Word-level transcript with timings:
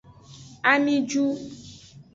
Ami 0.71 0.95
jun. 1.09 1.29